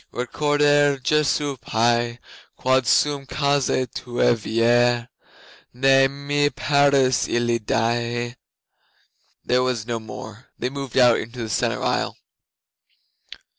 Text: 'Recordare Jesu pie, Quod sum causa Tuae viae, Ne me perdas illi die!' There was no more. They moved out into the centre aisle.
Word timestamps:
'Recordare 0.11 0.97
Jesu 0.97 1.57
pie, 1.57 2.17
Quod 2.57 2.87
sum 2.87 3.27
causa 3.27 3.85
Tuae 3.85 4.33
viae, 4.33 5.07
Ne 5.73 6.07
me 6.07 6.49
perdas 6.49 7.27
illi 7.27 7.59
die!' 7.59 8.35
There 9.45 9.61
was 9.61 9.85
no 9.85 9.99
more. 9.99 10.47
They 10.57 10.71
moved 10.71 10.97
out 10.97 11.19
into 11.19 11.43
the 11.43 11.49
centre 11.49 11.83
aisle. 11.83 12.17